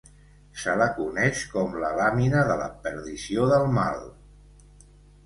[0.59, 4.01] Se la coneix com la Làmina de la perdició del Mal.